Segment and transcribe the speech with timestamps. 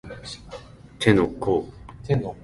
[0.99, 1.69] 手の甲